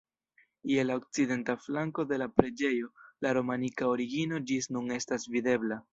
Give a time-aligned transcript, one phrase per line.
[0.69, 2.89] Je la okcidenta flanko de la preĝejo
[3.27, 5.83] la romanika origino ĝis nun estas videbla.